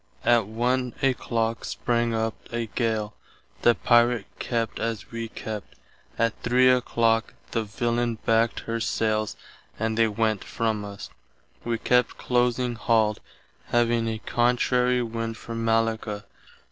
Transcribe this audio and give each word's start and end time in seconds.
Att 0.25 0.47
1 0.47 0.95
a 1.03 1.13
clock 1.13 1.63
sprang 1.63 2.11
up 2.15 2.33
a 2.51 2.65
gale. 2.65 3.13
The 3.61 3.75
Pirate 3.75 4.25
kept 4.39 4.79
as 4.79 5.11
wee 5.11 5.27
kept. 5.29 5.75
Att 6.17 6.33
3 6.41 6.71
a 6.71 6.81
clock 6.81 7.35
the 7.51 7.61
villain 7.61 8.15
backt 8.25 8.61
her 8.61 8.79
sailes 8.79 9.35
and 9.77 9.95
they 9.99 10.07
went 10.07 10.43
from 10.43 10.83
us. 10.83 11.11
Wee 11.63 11.77
kept 11.77 12.17
close 12.17 12.57
halled, 12.57 13.19
having 13.65 14.07
a 14.07 14.17
contrary 14.17 15.03
wind 15.03 15.37
for 15.37 15.53
Mallacca. 15.53 16.23